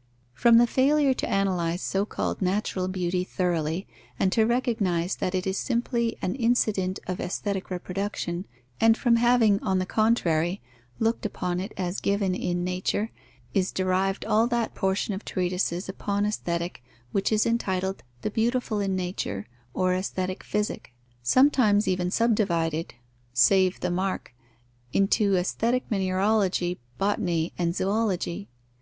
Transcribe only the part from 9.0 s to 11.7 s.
having, on the contrary, looked upon